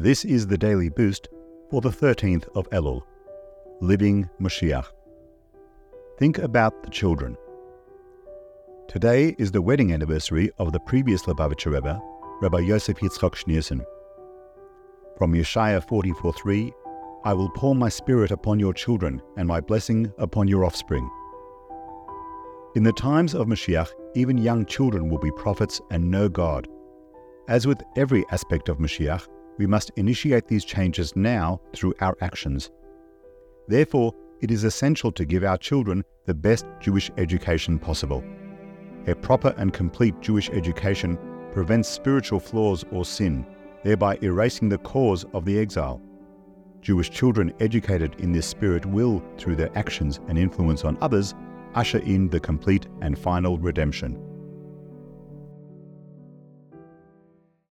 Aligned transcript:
This 0.00 0.24
is 0.24 0.46
the 0.46 0.56
daily 0.56 0.90
boost 0.90 1.28
for 1.72 1.80
the 1.80 1.88
13th 1.88 2.46
of 2.54 2.70
Elul, 2.70 3.02
Living 3.80 4.30
Moshiach. 4.40 4.86
Think 6.20 6.38
about 6.38 6.84
the 6.84 6.90
children. 6.90 7.36
Today 8.86 9.34
is 9.38 9.50
the 9.50 9.60
wedding 9.60 9.92
anniversary 9.92 10.52
of 10.60 10.70
the 10.70 10.78
previous 10.78 11.24
Lubavitcher 11.24 11.72
Rebbe, 11.72 12.00
Rabbi 12.40 12.60
Yosef 12.60 12.98
Yitzchok 12.98 13.34
Schneerson. 13.34 13.84
From 15.16 15.32
Yeshaya 15.32 15.84
44:3, 15.84 16.72
I 17.24 17.32
will 17.32 17.50
pour 17.50 17.74
my 17.74 17.88
spirit 17.88 18.30
upon 18.30 18.60
your 18.60 18.74
children 18.74 19.20
and 19.36 19.48
my 19.48 19.60
blessing 19.60 20.12
upon 20.18 20.46
your 20.46 20.64
offspring. 20.64 21.10
In 22.76 22.84
the 22.84 22.92
times 22.92 23.34
of 23.34 23.48
Mashiach, 23.48 23.90
even 24.14 24.38
young 24.38 24.64
children 24.64 25.08
will 25.08 25.18
be 25.18 25.32
prophets 25.32 25.80
and 25.90 26.08
know 26.08 26.28
God. 26.28 26.68
As 27.48 27.66
with 27.66 27.82
every 27.96 28.24
aspect 28.30 28.68
of 28.68 28.78
Mashiach, 28.78 29.26
we 29.58 29.66
must 29.66 29.90
initiate 29.96 30.46
these 30.46 30.64
changes 30.64 31.14
now 31.16 31.60
through 31.74 31.94
our 32.00 32.16
actions. 32.20 32.70
Therefore, 33.66 34.14
it 34.40 34.50
is 34.50 34.64
essential 34.64 35.12
to 35.12 35.24
give 35.24 35.44
our 35.44 35.58
children 35.58 36.04
the 36.24 36.34
best 36.34 36.64
Jewish 36.80 37.10
education 37.18 37.78
possible. 37.78 38.24
A 39.06 39.14
proper 39.14 39.54
and 39.58 39.72
complete 39.72 40.18
Jewish 40.20 40.48
education 40.50 41.18
prevents 41.50 41.88
spiritual 41.88 42.40
flaws 42.40 42.84
or 42.92 43.04
sin, 43.04 43.44
thereby 43.82 44.18
erasing 44.22 44.68
the 44.68 44.78
cause 44.78 45.24
of 45.32 45.44
the 45.44 45.58
exile. 45.58 46.00
Jewish 46.80 47.10
children 47.10 47.52
educated 47.58 48.14
in 48.20 48.32
this 48.32 48.46
spirit 48.46 48.86
will, 48.86 49.22
through 49.36 49.56
their 49.56 49.76
actions 49.76 50.20
and 50.28 50.38
influence 50.38 50.84
on 50.84 50.96
others, 51.00 51.34
usher 51.74 51.98
in 51.98 52.28
the 52.28 52.38
complete 52.40 52.86
and 53.00 53.18
final 53.18 53.58
redemption. 53.58 54.27